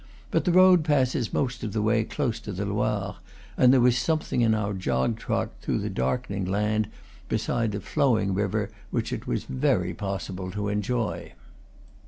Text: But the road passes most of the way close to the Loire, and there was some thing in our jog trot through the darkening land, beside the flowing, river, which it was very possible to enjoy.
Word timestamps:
But 0.31 0.45
the 0.45 0.51
road 0.51 0.83
passes 0.83 1.31
most 1.31 1.63
of 1.63 1.73
the 1.73 1.81
way 1.83 2.03
close 2.03 2.39
to 2.39 2.51
the 2.51 2.65
Loire, 2.65 3.17
and 3.55 3.71
there 3.71 3.79
was 3.79 3.99
some 3.99 4.17
thing 4.17 4.41
in 4.41 4.55
our 4.55 4.73
jog 4.73 5.15
trot 5.19 5.51
through 5.61 5.77
the 5.77 5.91
darkening 5.91 6.43
land, 6.43 6.87
beside 7.29 7.71
the 7.71 7.81
flowing, 7.81 8.33
river, 8.33 8.71
which 8.89 9.13
it 9.13 9.27
was 9.27 9.43
very 9.43 9.93
possible 9.93 10.49
to 10.53 10.69
enjoy. 10.69 11.33